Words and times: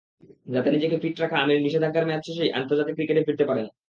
যাতে 0.47 0.69
নিজেকে 0.71 0.95
ফিট 1.01 1.15
রাখা 1.19 1.37
আমির 1.39 1.63
নিষেধাজ্ঞার 1.65 2.07
মেয়াদ 2.07 2.23
শেষেই 2.27 2.53
আন্তর্জাতিক 2.59 2.95
ক্রিকেটে 2.97 3.25
ফিরতে 3.27 3.45
পারেন। 3.49 3.65